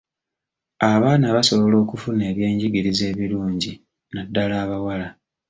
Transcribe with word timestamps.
Abaana 0.91 1.27
basobola 1.35 1.75
okufuna 1.83 2.23
ebyenjigiriza 2.31 3.03
ebirungi 3.11 3.71
naddala 4.13 4.53
abawala. 4.63 5.07